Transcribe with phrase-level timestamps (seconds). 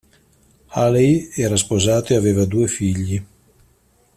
[0.73, 3.23] Healey era sposato e aveva due figli.